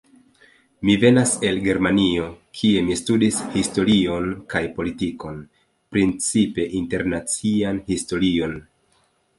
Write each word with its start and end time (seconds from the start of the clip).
Mi 0.87 0.93
venas 1.01 1.33
el 1.49 1.59
Germanio, 1.67 2.25
kie 2.61 2.81
mi 2.87 2.97
studis 3.01 3.37
historion 3.59 4.27
kaj 4.55 4.63
politikon, 4.81 5.39
principe 5.97 6.69
internacian 6.83 7.85
historion. 7.93 8.61